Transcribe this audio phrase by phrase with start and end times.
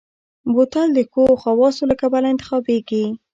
[0.53, 3.05] بوتل د ښو خواصو له کبله انتخابېږي.